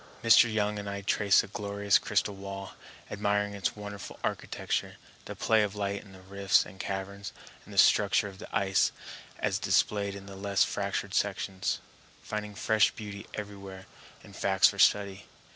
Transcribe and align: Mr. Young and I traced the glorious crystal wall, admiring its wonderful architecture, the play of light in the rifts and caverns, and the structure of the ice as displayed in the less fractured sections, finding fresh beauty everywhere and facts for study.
Mr. 0.23 0.51
Young 0.51 0.79
and 0.79 0.89
I 0.89 1.01
traced 1.01 1.41
the 1.41 1.47
glorious 1.47 1.99
crystal 1.99 2.33
wall, 2.33 2.71
admiring 3.11 3.53
its 3.53 3.75
wonderful 3.75 4.17
architecture, 4.23 4.97
the 5.25 5.35
play 5.35 5.61
of 5.61 5.75
light 5.75 6.01
in 6.01 6.11
the 6.11 6.21
rifts 6.23 6.65
and 6.65 6.79
caverns, 6.79 7.31
and 7.65 7.71
the 7.71 7.77
structure 7.77 8.27
of 8.27 8.39
the 8.39 8.49
ice 8.51 8.91
as 9.37 9.59
displayed 9.59 10.15
in 10.15 10.25
the 10.25 10.35
less 10.35 10.63
fractured 10.63 11.13
sections, 11.13 11.81
finding 12.23 12.55
fresh 12.55 12.89
beauty 12.89 13.27
everywhere 13.35 13.85
and 14.23 14.35
facts 14.35 14.67
for 14.69 14.79
study. 14.79 15.27